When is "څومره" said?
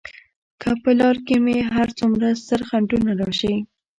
1.99-2.27